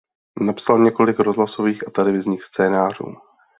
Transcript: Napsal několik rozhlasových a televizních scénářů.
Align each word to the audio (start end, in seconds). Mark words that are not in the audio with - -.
Napsal 0.41 0.79
několik 0.79 1.19
rozhlasových 1.19 1.87
a 1.87 1.91
televizních 1.91 2.43
scénářů. 2.43 3.05